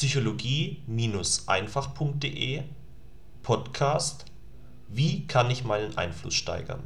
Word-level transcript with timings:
psychologie-einfach.de 0.00 2.62
Podcast 3.42 4.24
Wie 4.88 5.26
kann 5.26 5.50
ich 5.50 5.64
meinen 5.64 5.98
Einfluss 5.98 6.32
steigern? 6.32 6.84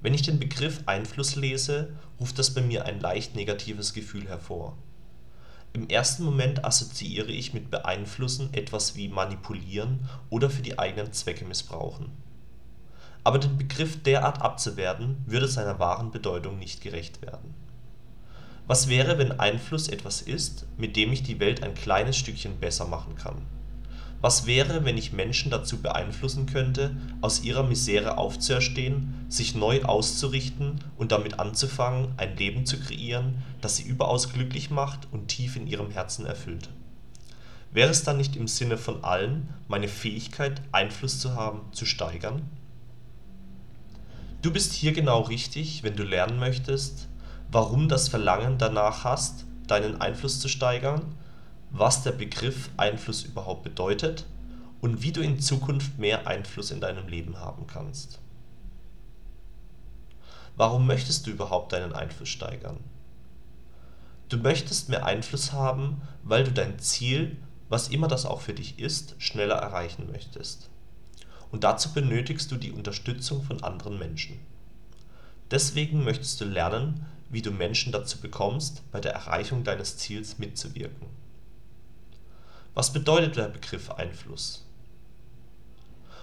Wenn 0.00 0.14
ich 0.14 0.22
den 0.22 0.38
Begriff 0.38 0.82
Einfluss 0.86 1.34
lese, 1.34 1.96
ruft 2.20 2.38
das 2.38 2.54
bei 2.54 2.60
mir 2.60 2.84
ein 2.84 3.00
leicht 3.00 3.34
negatives 3.34 3.92
Gefühl 3.92 4.28
hervor. 4.28 4.78
Im 5.72 5.88
ersten 5.88 6.22
Moment 6.22 6.64
assoziiere 6.64 7.32
ich 7.32 7.54
mit 7.54 7.72
beeinflussen 7.72 8.54
etwas 8.54 8.94
wie 8.94 9.08
manipulieren 9.08 10.08
oder 10.30 10.50
für 10.50 10.62
die 10.62 10.78
eigenen 10.78 11.12
Zwecke 11.12 11.44
missbrauchen. 11.44 12.12
Aber 13.24 13.40
den 13.40 13.58
Begriff 13.58 14.00
derart 14.00 14.42
abzuwerten, 14.42 15.16
würde 15.26 15.48
seiner 15.48 15.80
wahren 15.80 16.12
Bedeutung 16.12 16.56
nicht 16.56 16.82
gerecht 16.82 17.20
werden 17.20 17.63
was 18.66 18.88
wäre, 18.88 19.18
wenn 19.18 19.38
Einfluss 19.38 19.88
etwas 19.88 20.22
ist, 20.22 20.66
mit 20.78 20.96
dem 20.96 21.12
ich 21.12 21.22
die 21.22 21.38
Welt 21.38 21.62
ein 21.62 21.74
kleines 21.74 22.16
Stückchen 22.16 22.58
besser 22.60 22.86
machen 22.86 23.14
kann? 23.14 23.42
Was 24.22 24.46
wäre, 24.46 24.86
wenn 24.86 24.96
ich 24.96 25.12
Menschen 25.12 25.50
dazu 25.50 25.82
beeinflussen 25.82 26.46
könnte, 26.46 26.96
aus 27.20 27.42
ihrer 27.42 27.62
Misere 27.62 28.16
aufzuerstehen, 28.16 29.26
sich 29.28 29.54
neu 29.54 29.82
auszurichten 29.82 30.80
und 30.96 31.12
damit 31.12 31.38
anzufangen, 31.38 32.14
ein 32.16 32.38
Leben 32.38 32.64
zu 32.64 32.80
kreieren, 32.80 33.42
das 33.60 33.76
sie 33.76 33.82
überaus 33.82 34.32
glücklich 34.32 34.70
macht 34.70 35.08
und 35.12 35.28
tief 35.28 35.56
in 35.56 35.66
ihrem 35.66 35.90
Herzen 35.90 36.24
erfüllt? 36.24 36.70
Wäre 37.70 37.90
es 37.90 38.02
dann 38.02 38.16
nicht 38.16 38.34
im 38.34 38.48
Sinne 38.48 38.78
von 38.78 39.04
allen, 39.04 39.50
meine 39.68 39.88
Fähigkeit, 39.88 40.62
Einfluss 40.72 41.18
zu 41.18 41.34
haben, 41.34 41.60
zu 41.72 41.84
steigern? 41.84 42.48
Du 44.40 44.50
bist 44.50 44.72
hier 44.72 44.92
genau 44.92 45.20
richtig, 45.20 45.82
wenn 45.82 45.96
du 45.96 46.02
lernen 46.02 46.38
möchtest 46.38 47.08
warum 47.50 47.88
das 47.88 48.08
Verlangen 48.08 48.58
danach 48.58 49.04
hast, 49.04 49.44
deinen 49.66 50.00
Einfluss 50.00 50.40
zu 50.40 50.48
steigern, 50.48 51.14
was 51.70 52.02
der 52.02 52.12
Begriff 52.12 52.70
Einfluss 52.76 53.24
überhaupt 53.24 53.64
bedeutet 53.64 54.26
und 54.80 55.02
wie 55.02 55.12
du 55.12 55.22
in 55.22 55.40
Zukunft 55.40 55.98
mehr 55.98 56.26
Einfluss 56.26 56.70
in 56.70 56.80
deinem 56.80 57.08
Leben 57.08 57.40
haben 57.40 57.66
kannst. 57.66 58.20
Warum 60.56 60.86
möchtest 60.86 61.26
du 61.26 61.30
überhaupt 61.30 61.72
deinen 61.72 61.92
Einfluss 61.92 62.28
steigern? 62.28 62.78
Du 64.28 64.36
möchtest 64.36 64.88
mehr 64.88 65.04
Einfluss 65.04 65.52
haben, 65.52 66.02
weil 66.22 66.44
du 66.44 66.52
dein 66.52 66.78
Ziel, 66.78 67.36
was 67.68 67.88
immer 67.88 68.08
das 68.08 68.24
auch 68.24 68.40
für 68.40 68.54
dich 68.54 68.78
ist, 68.78 69.16
schneller 69.18 69.56
erreichen 69.56 70.06
möchtest. 70.10 70.70
Und 71.50 71.64
dazu 71.64 71.92
benötigst 71.92 72.50
du 72.50 72.56
die 72.56 72.72
Unterstützung 72.72 73.42
von 73.42 73.62
anderen 73.62 73.98
Menschen. 73.98 74.38
Deswegen 75.50 76.04
möchtest 76.04 76.40
du 76.40 76.44
lernen, 76.44 77.06
wie 77.30 77.42
du 77.42 77.50
Menschen 77.50 77.92
dazu 77.92 78.20
bekommst, 78.20 78.82
bei 78.90 79.00
der 79.00 79.12
Erreichung 79.12 79.64
deines 79.64 79.96
Ziels 79.96 80.38
mitzuwirken. 80.38 81.08
Was 82.74 82.92
bedeutet 82.92 83.36
der 83.36 83.48
Begriff 83.48 83.90
Einfluss? 83.90 84.66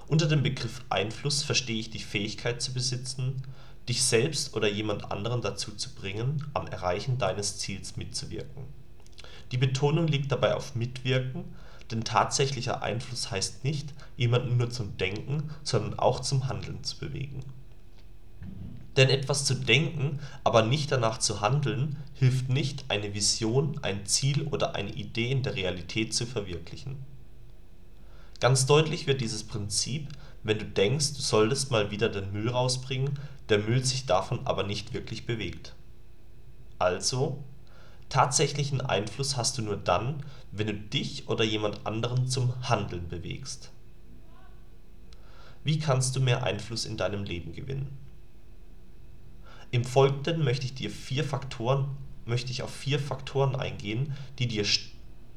Unter 0.07 0.27
dem 0.27 0.44
Begriff 0.44 0.83
Einfluss 0.89 1.44
verstehe 1.44 1.79
ich 1.79 1.89
die 1.89 1.99
Fähigkeit 1.99 2.61
zu 2.61 2.73
besitzen, 2.73 3.44
dich 3.88 4.03
selbst 4.03 4.55
oder 4.55 4.67
jemand 4.67 5.11
anderen 5.11 5.41
dazu 5.41 5.72
zu 5.72 5.94
bringen, 5.95 6.45
am 6.53 6.67
Erreichen 6.67 7.17
deines 7.17 7.57
Ziels 7.57 7.95
mitzuwirken. 7.97 8.66
Die 9.52 9.57
Betonung 9.57 10.07
liegt 10.07 10.31
dabei 10.31 10.55
auf 10.55 10.75
Mitwirken, 10.75 11.45
denn 11.89 12.03
tatsächlicher 12.03 12.81
Einfluss 12.83 13.31
heißt 13.31 13.63
nicht, 13.63 13.94
jemanden 14.17 14.57
nur 14.57 14.69
zum 14.69 14.97
Denken, 14.97 15.49
sondern 15.63 15.99
auch 15.99 16.19
zum 16.19 16.47
Handeln 16.47 16.83
zu 16.83 16.97
bewegen 16.97 17.44
denn 18.97 19.09
etwas 19.09 19.45
zu 19.45 19.56
denken, 19.56 20.20
aber 20.44 20.64
nicht 20.64 20.92
danach 20.92 21.17
zu 21.17 21.42
handeln, 21.42 21.97
hilft 22.14 22.50
nicht, 22.50 22.86
eine 22.89 23.14
Vision, 23.14 23.80
ein 23.84 24.06
Ziel 24.06 24.47
oder 24.47 24.75
eine 24.75 24.92
Idee 24.92 25.31
in 25.31 25.44
der 25.44 25.56
Realität 25.56 26.14
zu 26.14 26.25
verwirklichen. 26.25 26.97
Ganz 28.39 28.66
deutlich 28.66 29.08
wird 29.08 29.22
dieses 29.22 29.44
Prinzip, 29.44 30.09
wenn 30.44 30.59
du 30.59 30.66
denkst, 30.66 31.14
du 31.14 31.22
solltest 31.22 31.72
mal 31.72 31.92
wieder 31.92 32.09
den 32.09 32.34
Müll 32.34 32.50
rausbringen, 32.50 33.19
der 33.50 33.59
Müll 33.59 33.85
sich 33.85 34.07
davon 34.07 34.46
aber 34.46 34.63
nicht 34.63 34.94
wirklich 34.94 35.25
bewegt. 35.25 35.74
Also, 36.80 37.44
tatsächlichen 38.09 38.81
Einfluss 38.81 39.38
hast 39.38 39.57
du 39.57 39.62
nur 39.62 39.78
dann, 39.78 40.25
wenn 40.51 40.68
du 40.68 40.74
dich 40.74 41.30
oder 41.30 41.44
jemand 41.44 41.85
anderen 41.85 42.28
zum 42.28 42.53
Handeln 42.68 43.07
bewegst. 43.07 43.72
Wie 45.63 45.78
kannst 45.78 46.16
du 46.16 46.19
mehr 46.19 46.44
Einfluss 46.44 46.85
in 46.85 46.97
deinem 46.97 47.24
Leben 47.24 47.53
gewinnen 47.53 47.96
im 49.71 49.85
Folgenden 49.85 50.43
möchte 50.43 50.65
ich 50.65 50.73
dir 50.73 50.89
vier 50.89 51.23
Faktoren 51.23 51.97
möchte 52.25 52.51
ich 52.51 52.63
auf 52.63 52.73
vier 52.73 52.99
Faktoren 52.99 53.55
eingehen, 53.55 54.15
die 54.39 54.47
dir 54.47 54.65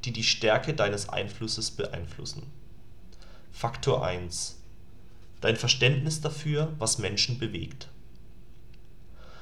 die 0.03 0.13
die 0.13 0.23
Stärke 0.23 0.73
deines 0.73 1.09
Einflusses 1.09 1.71
beeinflussen. 1.71 2.43
Faktor 3.51 4.05
1: 4.05 4.61
Dein 5.41 5.55
Verständnis 5.55 6.21
dafür, 6.21 6.73
was 6.77 6.99
Menschen 6.99 7.39
bewegt. 7.39 7.89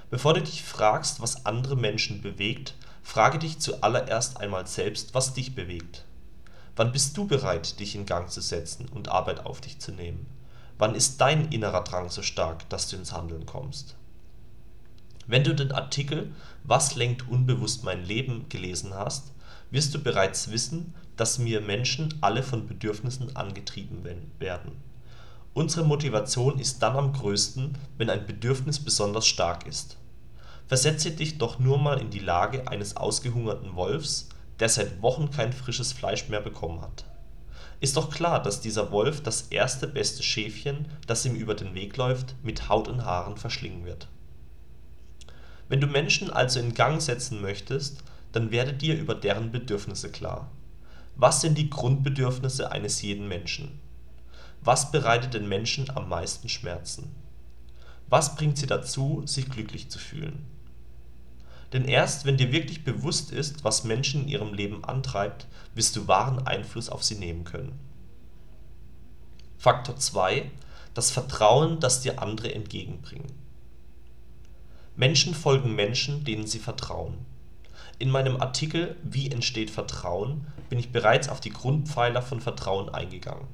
Bevor 0.10 0.36
du 0.36 0.42
dich 0.42 0.64
fragst, 0.64 1.22
was 1.22 1.46
andere 1.46 1.76
Menschen 1.76 2.22
bewegt, 2.22 2.76
frage 3.02 3.40
dich 3.40 3.60
zuallererst 3.60 4.40
einmal 4.40 4.68
selbst, 4.68 5.14
was 5.14 5.34
dich 5.34 5.56
bewegt. 5.56 6.06
Wann 6.76 6.92
bist 6.92 7.18
du 7.18 7.28
bereit, 7.28 7.80
dich 7.80 7.96
in 7.96 8.06
Gang 8.06 8.30
zu 8.32 8.42
setzen 8.42 8.88
und 8.88 9.10
Arbeit 9.10 9.46
auf 9.46 9.60
dich 9.60 9.80
zu 9.80 9.92
nehmen? 9.92 10.28
Wann 10.78 10.96
ist 10.96 11.20
dein 11.20 11.52
innerer 11.52 11.84
Drang 11.84 12.10
so 12.10 12.22
stark, 12.22 12.70
dass 12.70 12.88
du 12.88 12.96
ins 12.96 13.12
Handeln 13.12 13.46
kommst 13.46 13.96
wenn 15.28 15.44
du 15.44 15.56
den 15.56 15.72
Artikel 15.72 16.32
Was 16.64 16.96
lenkt 16.96 17.28
unbewusst 17.30 17.84
mein 17.84 18.04
Leben 18.04 18.48
gelesen 18.50 18.94
hast, 18.94 19.32
wirst 19.72 19.94
du 19.94 20.00
bereits 20.00 20.52
wissen, 20.52 20.94
dass 21.18 21.44
wir 21.44 21.62
Menschen 21.62 22.14
alle 22.22 22.44
von 22.44 22.68
Bedürfnissen 22.68 23.36
angetrieben 23.36 24.04
werden. 24.40 24.72
Unsere 25.54 25.86
Motivation 25.86 26.60
ist 26.60 26.80
dann 26.80 26.96
am 26.96 27.14
größten, 27.14 27.78
wenn 27.98 28.10
ein 28.10 28.26
Bedürfnis 28.26 28.80
besonders 28.80 29.28
stark 29.28 29.68
ist. 29.68 29.98
Versetze 30.68 31.12
dich 31.12 31.38
doch 31.38 31.60
nur 31.60 31.78
mal 31.78 32.00
in 32.00 32.10
die 32.10 32.20
Lage 32.20 32.68
eines 32.68 32.98
ausgehungerten 32.98 33.76
Wolfs, 33.76 34.30
der 34.60 34.70
seit 34.70 35.02
Wochen 35.02 35.30
kein 35.30 35.54
frisches 35.54 35.94
Fleisch 35.94 36.30
mehr 36.30 36.42
bekommen 36.42 36.82
hat. 36.82 37.06
Ist 37.80 37.98
doch 37.98 38.10
klar, 38.10 38.42
dass 38.42 38.62
dieser 38.62 38.92
Wolf 38.92 39.22
das 39.22 39.44
erste 39.44 39.88
beste 39.88 40.24
Schäfchen, 40.24 40.88
das 41.06 41.26
ihm 41.26 41.36
über 41.36 41.54
den 41.54 41.76
Weg 41.76 41.98
läuft, 41.98 42.36
mit 42.44 42.70
Haut 42.70 42.88
und 42.88 43.06
Haaren 43.06 43.38
verschlingen 43.38 43.86
wird 43.86 44.08
wenn 45.74 45.82
du 45.82 45.88
Menschen 45.88 46.30
also 46.30 46.60
in 46.60 46.76
Gang 46.76 47.02
setzen 47.02 47.42
möchtest, 47.42 48.04
dann 48.32 48.52
werde 48.52 48.74
dir 48.74 48.96
über 48.96 49.16
deren 49.16 49.52
Bedürfnisse 49.52 50.12
klar. 50.12 50.52
Was 51.16 51.42
sind 51.42 51.58
die 51.58 51.72
Grundbedürfnisse 51.72 52.72
eines 52.72 53.02
jeden 53.02 53.28
Menschen? 53.28 53.80
Was 54.62 54.92
bereitet 54.92 55.34
den 55.34 55.50
Menschen 55.50 55.90
am 55.90 56.10
meisten 56.10 56.48
Schmerzen? 56.48 57.16
Was 58.08 58.36
bringt 58.36 58.60
sie 58.60 58.68
dazu, 58.68 59.24
sich 59.26 59.50
glücklich 59.50 59.90
zu 59.90 59.98
fühlen? 59.98 60.46
Denn 61.74 61.86
erst 61.86 62.26
wenn 62.26 62.38
dir 62.38 62.52
wirklich 62.52 62.84
bewusst 62.84 63.32
ist, 63.32 63.64
was 63.64 63.84
Menschen 63.84 64.26
in 64.26 64.28
ihrem 64.28 64.54
Leben 64.54 64.86
antreibt, 64.86 65.48
wirst 65.74 65.96
du 65.96 66.08
wahren 66.08 66.46
Einfluss 66.46 66.88
auf 66.88 67.04
sie 67.04 67.16
nehmen 67.16 67.46
können. 67.46 67.80
Faktor 69.58 69.98
2: 69.98 70.52
Das 70.94 71.10
Vertrauen, 71.10 71.80
das 71.80 72.02
dir 72.02 72.22
andere 72.22 72.54
entgegenbringen 72.54 73.43
Menschen 74.96 75.34
folgen 75.34 75.74
Menschen, 75.74 76.24
denen 76.24 76.46
sie 76.46 76.60
vertrauen. 76.60 77.18
In 77.98 78.12
meinem 78.12 78.40
Artikel 78.40 78.96
Wie 79.04 79.32
entsteht 79.32 79.72
Vertrauen 79.72 80.46
bin 80.70 80.78
ich 80.78 80.92
bereits 80.92 81.30
auf 81.30 81.40
die 81.40 81.50
Grundpfeiler 81.50 82.22
von 82.22 82.40
Vertrauen 82.40 82.90
eingegangen: 82.90 83.48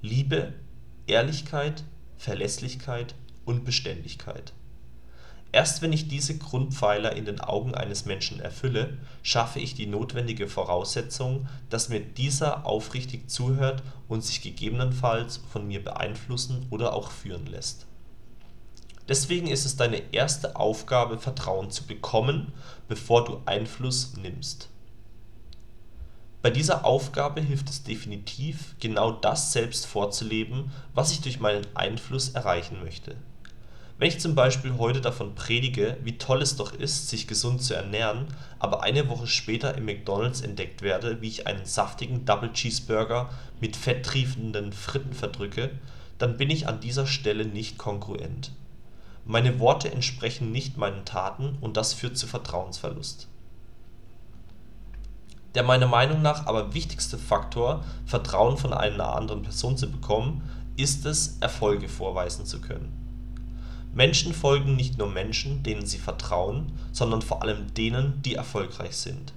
Liebe, 0.00 0.54
Ehrlichkeit, 1.06 1.84
Verlässlichkeit 2.16 3.14
und 3.44 3.64
Beständigkeit. 3.64 4.52
Erst 5.52 5.82
wenn 5.82 5.92
ich 5.92 6.08
diese 6.08 6.36
Grundpfeiler 6.36 7.14
in 7.14 7.26
den 7.26 7.40
Augen 7.40 7.76
eines 7.76 8.04
Menschen 8.04 8.40
erfülle, 8.40 8.98
schaffe 9.22 9.60
ich 9.60 9.74
die 9.74 9.86
notwendige 9.86 10.48
Voraussetzung, 10.48 11.46
dass 11.70 11.90
mir 11.90 12.00
dieser 12.00 12.66
aufrichtig 12.66 13.30
zuhört 13.30 13.84
und 14.08 14.24
sich 14.24 14.40
gegebenenfalls 14.42 15.42
von 15.52 15.68
mir 15.68 15.84
beeinflussen 15.84 16.66
oder 16.70 16.92
auch 16.92 17.12
führen 17.12 17.46
lässt 17.46 17.86
Deswegen 19.08 19.48
ist 19.48 19.64
es 19.64 19.76
deine 19.76 20.12
erste 20.12 20.54
Aufgabe, 20.56 21.18
Vertrauen 21.18 21.70
zu 21.70 21.84
bekommen, 21.86 22.52
bevor 22.88 23.24
du 23.24 23.42
Einfluss 23.46 24.12
nimmst. 24.16 24.68
Bei 26.40 26.50
dieser 26.50 26.84
Aufgabe 26.84 27.40
hilft 27.40 27.68
es 27.68 27.82
definitiv, 27.82 28.74
genau 28.80 29.12
das 29.12 29.52
selbst 29.52 29.86
vorzuleben, 29.86 30.72
was 30.94 31.12
ich 31.12 31.20
durch 31.20 31.40
meinen 31.40 31.66
Einfluss 31.74 32.30
erreichen 32.30 32.82
möchte. 32.82 33.16
Wenn 33.98 34.08
ich 34.08 34.18
zum 34.18 34.34
Beispiel 34.34 34.78
heute 34.78 35.00
davon 35.00 35.36
predige, 35.36 35.96
wie 36.02 36.18
toll 36.18 36.42
es 36.42 36.56
doch 36.56 36.72
ist, 36.72 37.08
sich 37.08 37.28
gesund 37.28 37.62
zu 37.62 37.74
ernähren, 37.74 38.26
aber 38.58 38.82
eine 38.82 39.08
Woche 39.08 39.28
später 39.28 39.76
im 39.76 39.84
McDonald's 39.84 40.40
entdeckt 40.40 40.82
werde, 40.82 41.20
wie 41.20 41.28
ich 41.28 41.46
einen 41.46 41.66
saftigen 41.66 42.24
Double 42.24 42.52
Cheeseburger 42.52 43.30
mit 43.60 43.76
fetttriefenden 43.76 44.72
Fritten 44.72 45.12
verdrücke, 45.12 45.70
dann 46.18 46.36
bin 46.36 46.50
ich 46.50 46.66
an 46.66 46.80
dieser 46.80 47.06
Stelle 47.06 47.44
nicht 47.44 47.78
kongruent 47.78 48.50
meine 49.24 49.60
Worte 49.60 49.92
entsprechen 49.92 50.50
nicht 50.50 50.76
meinen 50.76 51.04
Taten 51.04 51.56
und 51.60 51.76
das 51.76 51.92
führt 51.92 52.16
zu 52.16 52.26
Vertrauensverlust. 52.26 53.28
Der 55.54 55.62
meiner 55.62 55.86
Meinung 55.86 56.22
nach 56.22 56.46
aber 56.46 56.74
wichtigste 56.74 57.18
Faktor, 57.18 57.84
Vertrauen 58.06 58.56
von 58.56 58.72
einer 58.72 59.14
anderen 59.14 59.42
Person 59.42 59.76
zu 59.76 59.90
bekommen, 59.90 60.42
ist 60.76 61.04
es, 61.04 61.36
Erfolge 61.40 61.88
vorweisen 61.88 62.46
zu 62.46 62.60
können. 62.60 62.98
Menschen 63.94 64.32
folgen 64.32 64.74
nicht 64.74 64.96
nur 64.96 65.10
Menschen, 65.10 65.62
denen 65.62 65.84
sie 65.84 65.98
vertrauen, 65.98 66.72
sondern 66.92 67.20
vor 67.20 67.42
allem 67.42 67.74
denen, 67.74 68.22
die 68.22 68.34
erfolgreich 68.34 68.96
sind. 68.96 69.34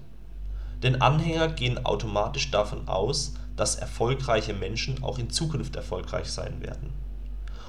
Denn 0.82 1.02
Anhänger 1.02 1.50
gehen 1.50 1.86
automatisch 1.86 2.52
davon 2.52 2.88
aus, 2.88 3.34
dass 3.58 3.76
erfolgreiche 3.76 4.54
Menschen 4.54 5.04
auch 5.04 5.20
in 5.20 5.30
Zukunft 5.30 5.76
erfolgreich 5.76 6.32
sein 6.32 6.62
werden 6.62 6.94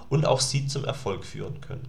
und 0.09 0.27
auch 0.27 0.41
sie 0.41 0.67
zum 0.67 0.85
Erfolg 0.85 1.25
führen 1.25 1.61
können. 1.61 1.89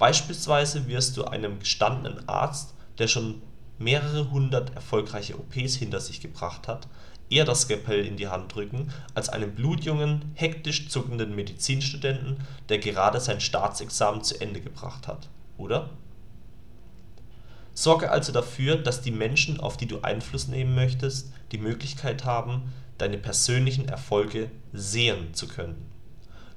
Beispielsweise 0.00 0.88
wirst 0.88 1.18
du 1.18 1.26
einem 1.26 1.58
gestandenen 1.58 2.26
Arzt, 2.26 2.72
der 2.98 3.06
schon 3.06 3.42
mehrere 3.78 4.30
hundert 4.30 4.74
erfolgreiche 4.74 5.38
OPs 5.38 5.74
hinter 5.74 6.00
sich 6.00 6.22
gebracht 6.22 6.68
hat, 6.68 6.88
eher 7.28 7.44
das 7.44 7.62
Skalpell 7.62 8.06
in 8.06 8.16
die 8.16 8.28
Hand 8.28 8.54
drücken 8.54 8.90
als 9.14 9.28
einem 9.28 9.54
blutjungen, 9.54 10.32
hektisch 10.32 10.88
zuckenden 10.88 11.34
Medizinstudenten, 11.36 12.38
der 12.70 12.78
gerade 12.78 13.20
sein 13.20 13.42
Staatsexamen 13.42 14.24
zu 14.24 14.40
Ende 14.40 14.62
gebracht 14.62 15.06
hat, 15.06 15.28
oder? 15.58 15.90
Sorge 17.74 18.10
also 18.10 18.32
dafür, 18.32 18.76
dass 18.76 19.02
die 19.02 19.10
Menschen, 19.10 19.60
auf 19.60 19.76
die 19.76 19.86
du 19.86 20.00
Einfluss 20.00 20.48
nehmen 20.48 20.74
möchtest, 20.74 21.30
die 21.52 21.58
Möglichkeit 21.58 22.24
haben, 22.24 22.72
deine 22.96 23.18
persönlichen 23.18 23.86
Erfolge 23.86 24.50
sehen 24.72 25.34
zu 25.34 25.46
können. 25.46 25.90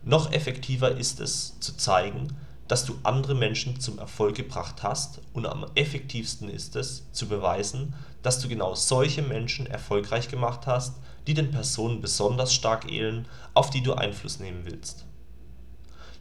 Noch 0.02 0.32
effektiver 0.32 0.92
ist 0.92 1.20
es, 1.20 1.60
zu 1.60 1.76
zeigen, 1.76 2.38
dass 2.68 2.86
du 2.86 2.96
andere 3.04 3.36
Menschen 3.36 3.80
zum 3.80 4.00
Erfolg 4.00 4.36
gebracht 4.36 4.84
hast 4.84 5.22
und 5.34 5.46
am 5.46 5.66
effektivsten 5.76 6.50
ist 6.50 6.76
es, 6.76 7.04
zu 7.12 7.28
beweisen, 7.28 7.94
dass 8.22 8.40
du 8.40 8.48
genau 8.48 8.74
solche 8.74 9.22
Menschen 9.22 9.68
erfolgreich 9.68 10.30
gemacht 10.30 10.66
hast, 10.66 10.96
die 11.28 11.34
den 11.34 11.52
Personen 11.52 12.02
besonders 12.02 12.54
stark 12.54 12.90
ähneln, 12.90 13.28
auf 13.54 13.70
die 13.70 13.82
du 13.82 13.94
Einfluss 13.94 14.40
nehmen 14.40 14.62
willst. 14.64 15.06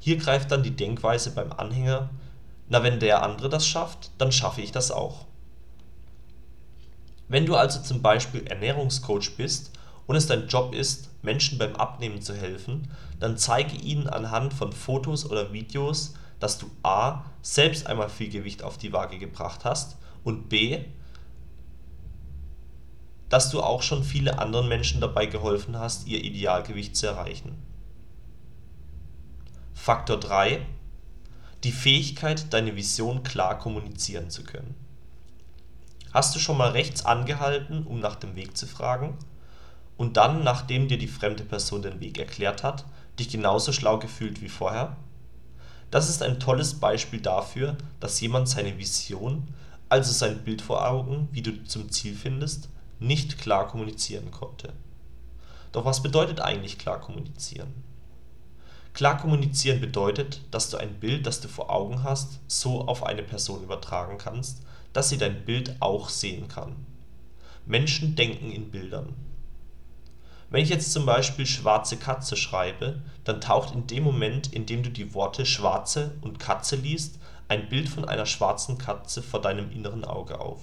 Hier 0.00 0.16
greift 0.16 0.50
dann 0.50 0.64
die 0.64 0.74
Denkweise 0.74 1.30
beim 1.30 1.52
Anhänger: 1.52 2.10
„Na, 2.68 2.82
wenn 2.82 2.98
der 2.98 3.22
andere 3.22 3.48
das 3.48 3.66
schafft, 3.66 4.10
dann 4.18 4.32
schaffe 4.32 4.62
ich 4.62 4.72
das 4.72 4.90
auch. 4.90 5.26
“Wenn 7.28 7.46
du 7.46 7.54
also 7.54 7.80
zum 7.80 8.02
Beispiel 8.02 8.46
Ernährungscoach 8.46 9.36
bist 9.36 9.70
und 10.06 10.16
es 10.16 10.26
dein 10.26 10.48
Job 10.48 10.74
ist, 10.74 11.10
Menschen 11.22 11.56
beim 11.56 11.76
Abnehmen 11.76 12.20
zu 12.20 12.34
helfen, 12.34 12.90
dann 13.20 13.38
zeige 13.38 13.76
ihnen 13.76 14.08
anhand 14.08 14.52
von 14.52 14.72
Fotos 14.72 15.24
oder 15.24 15.52
Videos, 15.52 16.14
dass 16.42 16.58
du 16.58 16.68
a. 16.82 17.24
selbst 17.40 17.86
einmal 17.86 18.08
viel 18.08 18.28
Gewicht 18.28 18.64
auf 18.64 18.76
die 18.76 18.92
Waage 18.92 19.16
gebracht 19.20 19.64
hast 19.64 19.96
und 20.24 20.48
b. 20.48 20.84
dass 23.28 23.48
du 23.50 23.62
auch 23.62 23.82
schon 23.82 24.02
viele 24.02 24.40
anderen 24.40 24.68
Menschen 24.68 25.00
dabei 25.00 25.26
geholfen 25.26 25.78
hast, 25.78 26.08
ihr 26.08 26.22
Idealgewicht 26.22 26.96
zu 26.96 27.06
erreichen. 27.06 27.62
Faktor 29.72 30.18
3: 30.18 30.66
Die 31.62 31.70
Fähigkeit, 31.70 32.52
deine 32.52 32.74
Vision 32.74 33.22
klar 33.22 33.56
kommunizieren 33.60 34.28
zu 34.28 34.42
können. 34.42 34.74
Hast 36.12 36.34
du 36.34 36.40
schon 36.40 36.58
mal 36.58 36.70
rechts 36.70 37.06
angehalten, 37.06 37.86
um 37.86 38.00
nach 38.00 38.16
dem 38.16 38.34
Weg 38.34 38.56
zu 38.56 38.66
fragen, 38.66 39.16
und 39.96 40.16
dann, 40.16 40.42
nachdem 40.42 40.88
dir 40.88 40.98
die 40.98 41.06
fremde 41.06 41.44
Person 41.44 41.82
den 41.82 42.00
Weg 42.00 42.18
erklärt 42.18 42.64
hat, 42.64 42.84
dich 43.16 43.28
genauso 43.28 43.72
schlau 43.72 44.00
gefühlt 44.00 44.42
wie 44.42 44.48
vorher 44.48 44.96
das 45.92 46.08
ist 46.08 46.22
ein 46.22 46.40
tolles 46.40 46.80
Beispiel 46.80 47.20
dafür, 47.20 47.76
dass 48.00 48.20
jemand 48.22 48.48
seine 48.48 48.78
Vision, 48.78 49.46
also 49.90 50.10
sein 50.10 50.42
Bild 50.42 50.62
vor 50.62 50.88
Augen, 50.88 51.28
wie 51.32 51.42
du 51.42 51.64
zum 51.64 51.90
Ziel 51.90 52.16
findest, 52.16 52.70
nicht 52.98 53.36
klar 53.36 53.68
kommunizieren 53.68 54.30
konnte. 54.30 54.72
Doch 55.70 55.84
was 55.84 56.02
bedeutet 56.02 56.40
eigentlich 56.40 56.78
klar 56.78 56.98
kommunizieren? 56.98 57.74
Klar 58.94 59.18
kommunizieren 59.18 59.82
bedeutet, 59.82 60.40
dass 60.50 60.70
du 60.70 60.78
ein 60.78 60.94
Bild, 60.94 61.26
das 61.26 61.42
du 61.42 61.48
vor 61.48 61.68
Augen 61.68 62.02
hast, 62.02 62.40
so 62.48 62.86
auf 62.88 63.04
eine 63.04 63.22
Person 63.22 63.62
übertragen 63.62 64.16
kannst, 64.16 64.62
dass 64.94 65.10
sie 65.10 65.18
dein 65.18 65.44
Bild 65.44 65.76
auch 65.80 66.08
sehen 66.08 66.48
kann. 66.48 66.74
Menschen 67.66 68.16
denken 68.16 68.50
in 68.50 68.70
Bildern 68.70 69.14
wenn 70.52 70.62
ich 70.62 70.69
jetzt 70.69 70.93
zum 70.93 71.06
Beispiel 71.06 71.46
schwarze 71.46 71.96
Katze 71.96 72.37
schreibe, 72.37 73.00
dann 73.25 73.40
taucht 73.40 73.75
in 73.75 73.87
dem 73.87 74.04
Moment, 74.04 74.52
in 74.52 74.66
dem 74.66 74.82
du 74.82 74.90
die 74.90 75.14
Worte 75.14 75.46
schwarze 75.46 76.12
und 76.20 76.38
Katze 76.38 76.76
liest, 76.76 77.19
ein 77.49 77.70
Bild 77.70 77.88
von 77.88 78.04
einer 78.04 78.26
schwarzen 78.26 78.76
Katze 78.76 79.22
vor 79.22 79.40
deinem 79.40 79.72
inneren 79.72 80.04
Auge 80.04 80.38
auf. 80.40 80.60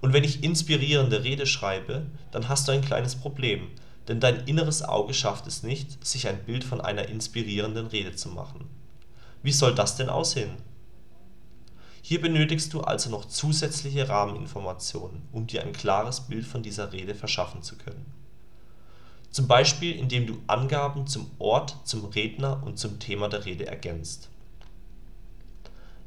Und 0.00 0.14
wenn 0.14 0.24
ich 0.24 0.42
inspirierende 0.42 1.24
Rede 1.24 1.44
schreibe, 1.44 2.06
dann 2.30 2.48
hast 2.48 2.66
du 2.66 2.72
ein 2.72 2.80
kleines 2.80 3.16
Problem, 3.16 3.68
denn 4.08 4.18
dein 4.18 4.46
inneres 4.46 4.82
Auge 4.82 5.12
schafft 5.12 5.46
es 5.46 5.62
nicht, 5.62 6.02
sich 6.02 6.26
ein 6.26 6.42
Bild 6.44 6.64
von 6.64 6.80
einer 6.80 7.06
inspirierenden 7.06 7.88
Rede 7.88 8.16
zu 8.16 8.30
machen. 8.30 8.66
Wie 9.42 9.52
soll 9.52 9.74
das 9.74 9.96
denn 9.96 10.08
aussehen? 10.08 10.56
Hier 12.00 12.22
benötigst 12.22 12.72
du 12.72 12.80
also 12.80 13.10
noch 13.10 13.26
zusätzliche 13.26 14.08
Rahmeninformationen, 14.08 15.28
um 15.32 15.46
dir 15.46 15.64
ein 15.64 15.72
klares 15.72 16.22
Bild 16.22 16.46
von 16.46 16.62
dieser 16.62 16.94
Rede 16.94 17.14
verschaffen 17.14 17.62
zu 17.62 17.76
können 17.76 18.19
zum 19.30 19.46
Beispiel 19.46 19.94
indem 19.96 20.26
du 20.26 20.38
Angaben 20.46 21.06
zum 21.06 21.30
Ort, 21.38 21.76
zum 21.84 22.04
Redner 22.06 22.62
und 22.64 22.78
zum 22.78 22.98
Thema 22.98 23.28
der 23.28 23.44
Rede 23.44 23.66
ergänzt. 23.66 24.28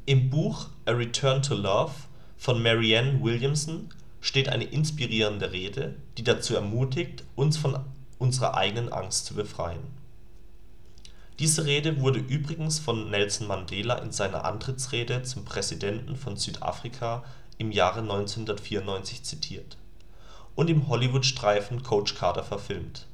Im 0.06 0.30
Buch 0.30 0.68
A 0.86 0.92
Return 0.92 1.42
to 1.42 1.56
Love 1.56 1.94
von 2.38 2.62
Marianne 2.62 3.24
Williamson 3.24 3.90
steht 4.20 4.50
eine 4.50 4.66
inspirierende 4.66 5.54
Rede, 5.54 5.96
die 6.18 6.24
dazu 6.24 6.56
ermutigt, 6.56 7.24
uns 7.36 7.58
von 7.58 7.80
unserer 8.20 8.56
eigenen 8.56 8.92
Angst 8.92 9.26
zu 9.26 9.36
befreien. 9.36 10.04
Diese 11.40 11.66
Rede 11.66 12.02
wurde 12.02 12.20
übrigens 12.20 12.80
von 12.80 13.10
Nelson 13.10 13.48
Mandela 13.48 13.96
in 13.96 14.12
seiner 14.12 14.46
Antrittsrede 14.46 15.24
zum 15.24 15.46
Präsidenten 15.46 16.16
von 16.16 16.38
Südafrika 16.38 17.24
im 17.58 17.72
Jahre 17.72 18.02
1994 18.02 19.24
zitiert 19.24 19.78
und 20.56 20.70
im 20.70 20.88
Hollywood-Streifen 20.90 21.82
Coach 21.82 22.16
Carter 22.16 22.44
verfilmt 22.44 23.08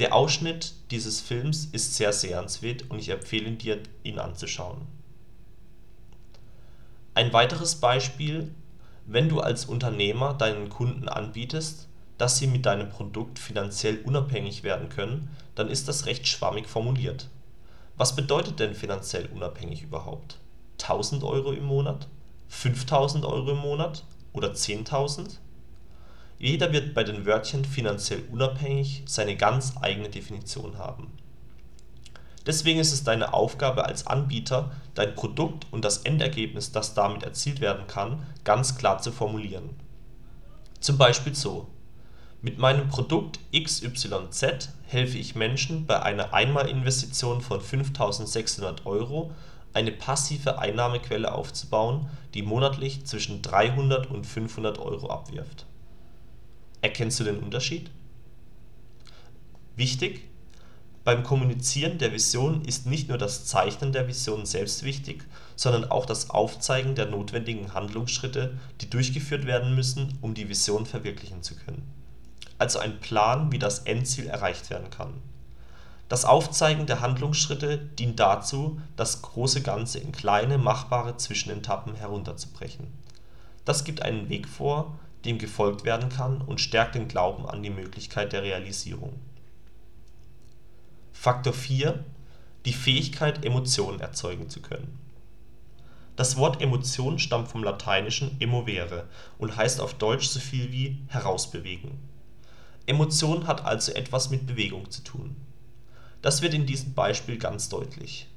der 0.00 0.14
Ausschnitt 0.14 0.72
dieses 0.90 1.20
Films 1.20 1.66
ist 1.66 1.94
sehr 1.94 2.14
sehenswert 2.14 2.86
und 2.88 2.98
ich 2.98 3.10
empfehle 3.10 3.52
dir, 3.52 3.82
ihn 4.02 4.18
anzuschauen. 4.18 4.86
Ein 7.12 7.34
weiteres 7.34 7.76
Beispiel: 7.76 8.50
Wenn 9.04 9.28
du 9.28 9.40
als 9.40 9.66
Unternehmer 9.66 10.32
deinen 10.32 10.70
Kunden 10.70 11.08
anbietest, 11.08 11.86
dass 12.16 12.38
sie 12.38 12.46
mit 12.46 12.64
deinem 12.64 12.88
Produkt 12.88 13.38
finanziell 13.38 13.98
unabhängig 14.04 14.62
werden 14.62 14.88
können, 14.88 15.28
dann 15.54 15.68
ist 15.68 15.86
das 15.86 16.06
recht 16.06 16.26
schwammig 16.26 16.66
formuliert. 16.66 17.28
Was 17.98 18.16
bedeutet 18.16 18.58
denn 18.58 18.74
finanziell 18.74 19.26
unabhängig 19.26 19.82
überhaupt? 19.82 20.38
1000 20.80 21.24
Euro 21.24 21.52
im 21.52 21.64
Monat? 21.64 22.08
5000 22.48 23.26
Euro 23.26 23.50
im 23.50 23.58
Monat? 23.58 24.04
Oder 24.32 24.52
10.000? 24.52 25.38
Jeder 26.42 26.72
wird 26.72 26.94
bei 26.94 27.04
den 27.04 27.26
Wörtchen 27.26 27.66
finanziell 27.66 28.22
unabhängig 28.32 29.02
seine 29.04 29.36
ganz 29.36 29.74
eigene 29.82 30.08
Definition 30.08 30.78
haben. 30.78 31.12
Deswegen 32.46 32.80
ist 32.80 32.94
es 32.94 33.04
deine 33.04 33.34
Aufgabe 33.34 33.84
als 33.84 34.06
Anbieter, 34.06 34.72
dein 34.94 35.14
Produkt 35.14 35.66
und 35.70 35.84
das 35.84 35.98
Endergebnis, 35.98 36.72
das 36.72 36.94
damit 36.94 37.24
erzielt 37.24 37.60
werden 37.60 37.86
kann, 37.86 38.26
ganz 38.42 38.78
klar 38.78 39.02
zu 39.02 39.12
formulieren. 39.12 39.68
Zum 40.80 40.96
Beispiel 40.96 41.34
so: 41.34 41.66
Mit 42.40 42.56
meinem 42.56 42.88
Produkt 42.88 43.38
XYZ 43.52 44.70
helfe 44.86 45.18
ich 45.18 45.34
Menschen 45.34 45.84
bei 45.84 46.02
einer 46.02 46.32
Einmalinvestition 46.32 47.42
von 47.42 47.60
5.600 47.60 48.86
Euro 48.86 49.32
eine 49.74 49.92
passive 49.92 50.58
Einnahmequelle 50.58 51.34
aufzubauen, 51.34 52.08
die 52.32 52.40
monatlich 52.40 53.04
zwischen 53.04 53.42
300 53.42 54.06
und 54.06 54.26
500 54.26 54.78
Euro 54.78 55.10
abwirft 55.10 55.66
Erkennst 56.82 57.20
du 57.20 57.24
den 57.24 57.38
Unterschied? 57.38 57.90
Wichtig: 59.76 60.28
Beim 61.04 61.22
Kommunizieren 61.22 61.98
der 61.98 62.12
Vision 62.12 62.64
ist 62.64 62.86
nicht 62.86 63.08
nur 63.08 63.18
das 63.18 63.46
Zeichnen 63.46 63.92
der 63.92 64.06
Vision 64.08 64.46
selbst 64.46 64.82
wichtig, 64.82 65.24
sondern 65.56 65.90
auch 65.90 66.06
das 66.06 66.30
Aufzeigen 66.30 66.94
der 66.94 67.06
notwendigen 67.06 67.74
Handlungsschritte, 67.74 68.58
die 68.80 68.90
durchgeführt 68.90 69.46
werden 69.46 69.74
müssen, 69.74 70.18
um 70.20 70.34
die 70.34 70.48
Vision 70.48 70.86
verwirklichen 70.86 71.42
zu 71.42 71.54
können. 71.56 71.82
Also 72.58 72.78
ein 72.78 73.00
Plan, 73.00 73.52
wie 73.52 73.58
das 73.58 73.80
Endziel 73.80 74.26
erreicht 74.26 74.68
werden 74.68 74.90
kann. 74.90 75.14
Das 76.10 76.24
Aufzeigen 76.24 76.86
der 76.86 77.00
Handlungsschritte 77.00 77.78
dient 77.78 78.18
dazu, 78.18 78.80
das 78.96 79.22
große 79.22 79.62
Ganze 79.62 79.98
in 79.98 80.12
kleine, 80.12 80.58
machbare 80.58 81.16
Zwischenetappen 81.16 81.94
herunterzubrechen. 81.94 82.88
Das 83.64 83.84
gibt 83.84 84.02
einen 84.02 84.28
Weg 84.28 84.48
vor 84.48 84.98
dem 85.24 85.38
gefolgt 85.38 85.84
werden 85.84 86.08
kann 86.08 86.40
und 86.40 86.60
stärkt 86.60 86.94
den 86.94 87.08
Glauben 87.08 87.46
an 87.46 87.62
die 87.62 87.70
Möglichkeit 87.70 88.32
der 88.32 88.42
Realisierung. 88.42 89.18
Faktor 91.12 91.52
4: 91.52 92.04
Die 92.64 92.72
Fähigkeit, 92.72 93.44
Emotionen 93.44 94.00
erzeugen 94.00 94.48
zu 94.48 94.60
können 94.62 94.98
Das 96.16 96.36
Wort 96.36 96.60
Emotion 96.60 97.18
stammt 97.18 97.48
vom 97.48 97.62
lateinischen 97.62 98.40
emovere 98.40 99.08
und 99.38 99.56
heißt 99.56 99.80
auf 99.80 99.94
Deutsch 99.94 100.28
so 100.28 100.40
viel 100.40 100.72
wie 100.72 101.02
herausbewegen. 101.08 101.98
Emotion 102.86 103.46
hat 103.46 103.64
also 103.64 103.92
etwas 103.92 104.30
mit 104.30 104.46
Bewegung 104.46 104.90
zu 104.90 105.02
tun. 105.02 105.36
Das 106.22 106.42
wird 106.42 106.54
in 106.54 106.66
diesem 106.66 106.94
Beispiel 106.94 107.38
ganz 107.38 107.68
deutlich. 107.68 108.28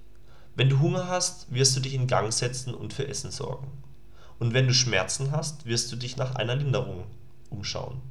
Wenn 0.56 0.70
du 0.70 0.80
Hunger 0.80 1.08
hast, 1.08 1.52
wirst 1.52 1.76
du 1.76 1.80
dich 1.80 1.94
in 1.96 2.08
Gang 2.08 2.32
setzen 2.32 2.74
und 2.74 2.94
für 2.94 3.08
Essen 3.08 3.32
sorgen. 3.32 3.83
Und 4.44 4.54
wenn 4.54 4.68
du 4.68 4.74
Schmerzen 4.74 5.32
hast, 5.32 5.66
wirst 5.66 5.90
du 5.90 5.96
dich 5.96 6.18
nach 6.18 6.36
einer 6.36 6.58
Linderung 6.58 7.06
umschauen. 7.50 8.02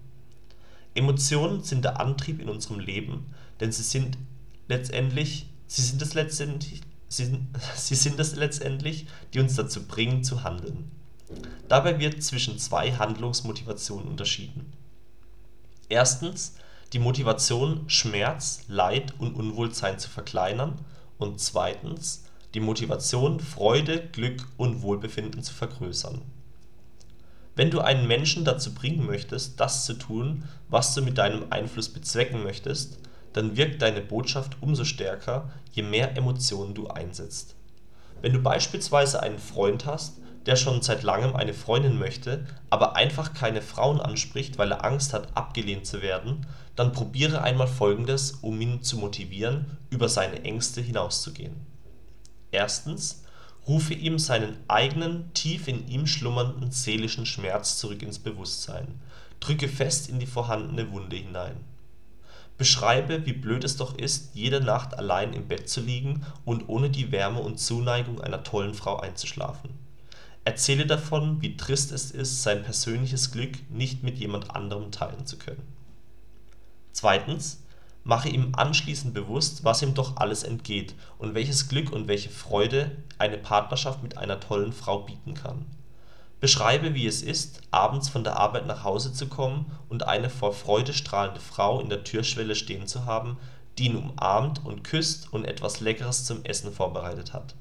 Emotionen 0.95 1.63
sind 1.63 1.85
der 1.85 2.01
Antrieb 2.01 2.41
in 2.41 2.49
unserem 2.49 2.79
Leben, 2.81 3.27
denn 3.61 3.71
sie 3.71 3.83
sind 3.83 4.17
letztendlich, 4.67 5.51
sie 5.67 5.83
sind 5.83 6.01
es 6.01 6.15
letztendlich, 6.15 6.81
sie, 7.07 7.39
sie 7.77 7.95
sind 7.95 8.19
es 8.19 8.35
letztendlich, 8.35 9.09
die 9.35 9.41
uns 9.41 9.57
dazu 9.57 9.87
bringen 9.87 10.25
zu 10.25 10.43
handeln. 10.43 10.91
Dabei 11.69 11.99
wird 11.99 12.23
zwischen 12.23 12.59
zwei 12.59 12.93
Handlungsmotivationen 12.93 14.09
unterschieden. 14.09 14.73
Erstens 15.91 16.55
die 16.95 16.99
Motivation, 16.99 17.85
Schmerz, 17.91 18.63
Leid 18.69 19.13
und 19.19 19.35
Unwohlsein 19.35 19.99
zu 19.99 20.09
verkleinern 20.09 20.79
und 21.19 21.41
zweitens 21.41 22.25
die 22.55 22.61
Motivation, 22.61 23.41
Freude, 23.41 24.09
Glück 24.13 24.47
und 24.57 24.83
Wohlbefinden 24.83 25.43
zu 25.43 25.55
vergrößern. 25.55 26.23
Wenn 27.55 27.71
du 27.71 27.81
einen 27.81 28.07
Menschen 28.07 28.45
dazu 28.45 28.75
bringen 28.75 29.07
möchtest, 29.07 29.61
das 29.61 29.85
zu 29.85 29.95
tun, 29.95 30.45
was 30.69 30.95
du 30.95 31.03
mit 31.03 31.19
deinem 31.19 31.45
Einfluss 31.51 31.91
bezwecken 31.91 32.43
möchtest, 32.43 32.99
dann 33.33 33.57
wirkt 33.57 33.83
deine 33.83 34.01
Botschaft 34.01 34.57
umso 34.61 34.85
stärker, 34.85 35.51
je 35.73 35.83
mehr 35.83 36.17
Emotionen 36.17 36.75
du 36.75 36.89
einsetzt. 36.89 37.55
Wenn 38.21 38.33
du 38.33 38.43
beispielsweise 38.43 39.23
einen 39.23 39.39
Freund 39.39 39.87
hast, 39.87 40.19
der 40.47 40.57
schon 40.57 40.83
seit 40.83 41.03
langem 41.03 41.37
eine 41.37 41.55
Freundin 41.55 41.99
möchte, 41.99 42.47
aber 42.69 42.97
einfach 42.97 43.33
keine 43.33 43.63
Frauen 43.63 44.01
anspricht, 44.01 44.59
weil 44.59 44.73
er 44.73 44.85
Angst 44.85 45.13
hat, 45.13 45.37
abgelehnt 45.37 45.87
zu 45.87 46.03
werden, 46.03 46.47
dann 46.75 46.93
probiere 46.93 47.43
einmal 47.43 47.69
Folgendes, 47.69 48.33
um 48.43 48.61
ihn 48.61 48.83
zu 48.83 48.97
motivieren, 48.97 49.79
über 49.91 50.09
seine 50.09 50.43
Ängste 50.43 50.81
hinauszugehen. 50.81 51.72
Erstens, 52.53 53.25
rufe 53.67 53.95
ihm 53.95 54.19
seinen 54.19 54.57
eigenen, 54.69 55.33
tief 55.35 55.67
in 55.67 55.89
ihm 55.89 56.07
schlummernden 56.07 56.71
seelischen 56.71 57.27
Schmerz 57.27 57.79
zurück 57.79 58.03
ins 58.03 58.19
Bewusstsein, 58.19 59.01
drücke 59.41 59.69
fest 59.69 60.09
in 60.09 60.21
die 60.21 60.27
vorhandene 60.27 60.93
Wunde 60.93 61.17
hinein. 61.17 61.57
Beschreibe, 62.59 63.27
wie 63.27 63.33
blöd 63.33 63.65
es 63.65 63.77
doch 63.77 63.97
ist, 63.97 64.35
jede 64.35 64.61
Nacht 64.61 64.95
allein 64.95 65.33
im 65.33 65.49
Bett 65.49 65.69
zu 65.69 65.81
liegen 65.81 66.25
und 66.45 66.69
ohne 66.69 66.91
die 66.91 67.11
Wärme 67.11 67.41
und 67.41 67.59
Zuneigung 67.59 68.21
einer 68.21 68.45
tollen 68.45 68.75
Frau 68.75 69.01
einzuschlafen. 69.01 69.71
Erzähle 70.45 70.87
davon, 70.87 71.41
wie 71.41 71.57
trist 71.57 71.93
es 71.93 72.11
ist, 72.11 72.43
sein 72.43 72.63
persönliches 72.63 73.33
Glück 73.33 73.59
nicht 73.71 74.03
mit 74.03 74.19
jemand 74.19 74.55
anderem 74.55 74.91
teilen 74.91 75.25
zu 75.25 75.39
können. 75.39 75.67
Zweitens, 76.93 77.62
mache 78.05 78.29
ihm 78.29 78.53
anschließend 78.57 79.15
bewusst, 79.15 79.65
was 79.65 79.83
ihm 79.83 79.95
doch 79.95 80.17
alles 80.17 80.43
entgeht 80.43 80.95
und 81.19 81.35
welches 81.35 81.69
Glück 81.69 81.93
und 81.93 82.09
welche 82.09 82.31
Freude 82.31 82.97
eine 83.19 83.39
Partnerschaft 83.39 84.03
mit 84.03 84.19
einer 84.19 84.41
tollen 84.41 84.73
Frau 84.73 85.01
bieten 85.01 85.35
kann. 85.35 85.67
Beschreibe, 86.41 86.95
wie 86.95 87.07
es 87.07 87.23
ist, 87.23 87.61
abends 87.71 88.09
von 88.09 88.25
der 88.25 88.37
Arbeit 88.37 88.67
nach 88.67 88.83
Hause 88.83 89.13
zu 89.13 89.29
kommen 89.29 89.71
und 89.89 90.09
eine 90.09 90.29
vor 90.29 90.53
Freude 90.53 90.93
strahlende 90.93 91.41
Frau 91.41 91.79
in 91.81 91.89
der 91.89 92.03
Türschwelle 92.03 92.57
stehen 92.57 92.89
zu 92.89 93.05
haben, 93.05 93.37
die 93.79 93.87
ihn 93.87 93.97
umarmt 93.97 94.65
und 94.65 94.83
küsst 94.83 95.33
und 95.33 95.45
etwas 95.45 95.79
Leckeres 95.79 96.25
zum 96.25 96.45
Essen 96.45 96.73
vorbereitet 96.73 97.33
hat. 97.33 97.55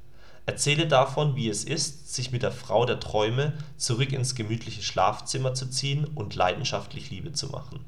Erzähle 0.48 0.88
davon, 0.88 1.36
wie 1.36 1.48
es 1.48 1.64
ist, 1.64 2.16
sich 2.16 2.32
mit 2.32 2.42
der 2.42 2.52
Frau 2.52 2.86
der 2.86 3.00
Träume 3.00 3.54
zurück 3.78 4.12
ins 4.12 4.34
gemütliche 4.34 4.82
Schlafzimmer 4.82 5.54
zu 5.54 5.70
ziehen 5.70 6.06
und 6.16 6.34
leidenschaftlich 6.34 7.12
Liebe 7.12 7.32
zu 7.34 7.50
machen 7.50 7.86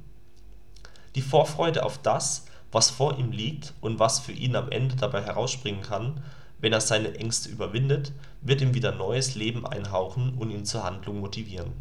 die 1.15 1.21
Vorfreude 1.21 1.83
auf 1.83 1.97
das, 1.97 2.45
was 2.71 2.89
vor 2.89 3.17
ihm 3.19 3.31
liegt 3.31 3.73
und 3.81 3.99
was 3.99 4.19
für 4.19 4.31
ihn 4.31 4.55
am 4.55 4.71
Ende 4.71 4.95
dabei 4.95 5.23
herausspringen 5.23 5.83
kann, 5.83 6.23
wenn 6.59 6.73
er 6.73 6.81
seine 6.81 7.15
Ängste 7.15 7.49
überwindet, 7.49 8.13
wird 8.41 8.61
ihm 8.61 8.73
wieder 8.73 8.93
neues 8.93 9.35
Leben 9.35 9.65
einhauchen 9.67 10.33
und 10.33 10.49
ihn 10.49 10.65
zur 10.65 10.83
Handlung 10.83 11.19
motivieren. 11.19 11.73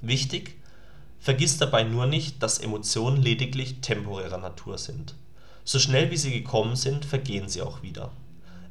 Wichtig: 0.00 0.56
Vergiss 1.20 1.58
dabei 1.58 1.84
nur 1.84 2.06
nicht, 2.06 2.42
dass 2.42 2.58
Emotionen 2.58 3.22
lediglich 3.22 3.80
temporärer 3.80 4.38
Natur 4.38 4.76
sind. 4.76 5.14
So 5.62 5.78
schnell 5.78 6.10
wie 6.10 6.16
sie 6.16 6.32
gekommen 6.32 6.74
sind, 6.74 7.04
vergehen 7.04 7.48
sie 7.48 7.62
auch 7.62 7.82
wieder. 7.82 8.10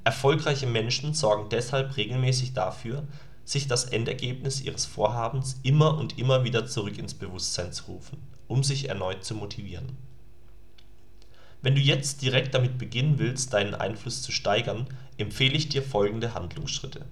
Erfolgreiche 0.04 0.68
Menschen 0.68 1.14
sorgen 1.14 1.50
deshalb 1.50 1.96
regelmäßig 1.96 2.54
dafür, 2.54 3.08
sich 3.46 3.68
das 3.68 3.86
Endergebnis 3.86 4.62
ihres 4.62 4.86
Vorhabens 4.86 5.60
immer 5.64 5.98
und 5.98 6.20
immer 6.20 6.44
wieder 6.44 6.66
zurück 6.66 6.98
ins 6.98 7.14
Bewusstsein 7.14 7.72
zu 7.72 7.86
rufen 7.86 8.33
um 8.48 8.64
sich 8.64 8.90
erneut 8.90 9.24
zu 9.24 9.36
motivieren. 9.36 9.98
Wenn 11.62 11.76
du 11.76 11.82
jetzt 11.82 12.22
direkt 12.22 12.54
damit 12.54 12.78
beginnen 12.78 13.20
willst, 13.20 13.54
deinen 13.54 13.74
Einfluss 13.74 14.22
zu 14.22 14.32
steigern, 14.32 14.88
empfehle 15.18 15.56
ich 15.56 15.70
dir 15.70 15.82
folgende 15.82 16.34
Handlungsschritte: 16.34 17.06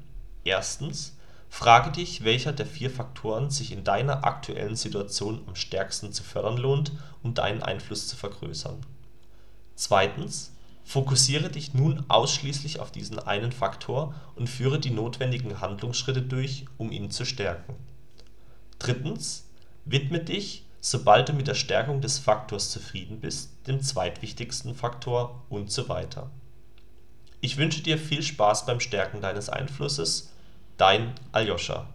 Erstens, 0.43 1.15
Frage 1.49 1.91
dich, 1.91 2.23
welcher 2.23 2.53
der 2.53 2.65
vier 2.65 2.89
Faktoren 2.89 3.49
sich 3.49 3.73
in 3.73 3.83
deiner 3.83 4.23
aktuellen 4.23 4.77
Situation 4.77 5.41
am 5.47 5.55
stärksten 5.55 6.13
zu 6.13 6.23
fördern 6.23 6.55
lohnt, 6.55 6.93
um 7.23 7.33
deinen 7.33 7.61
Einfluss 7.61 8.07
zu 8.07 8.15
vergrößern. 8.15 8.77
Zweitens, 9.75 10.53
Fokussiere 10.83 11.49
dich 11.49 11.73
nun 11.73 12.03
ausschließlich 12.09 12.79
auf 12.79 12.91
diesen 12.91 13.19
einen 13.19 13.51
Faktor 13.51 14.13
und 14.35 14.49
führe 14.49 14.79
die 14.79 14.89
notwendigen 14.89 15.61
Handlungsschritte 15.61 16.21
durch, 16.21 16.65
um 16.77 16.91
ihn 16.91 17.11
zu 17.11 17.23
stärken. 17.25 17.75
Drittens, 18.79 19.45
Widme 19.85 20.19
dich 20.19 20.65
sobald 20.81 21.29
du 21.29 21.33
mit 21.33 21.47
der 21.47 21.53
Stärkung 21.53 22.01
des 22.01 22.17
Faktors 22.17 22.71
zufrieden 22.71 23.21
bist, 23.21 23.51
dem 23.67 23.81
zweitwichtigsten 23.81 24.75
Faktor 24.75 25.45
und 25.47 25.71
so 25.71 25.87
weiter. 25.87 26.29
Ich 27.39 27.57
wünsche 27.57 27.81
dir 27.81 27.97
viel 27.97 28.23
Spaß 28.23 28.65
beim 28.65 28.79
Stärken 28.79 29.21
deines 29.21 29.49
Einflusses. 29.49 30.33
Dein 30.77 31.13
Aljoscha 31.31 31.87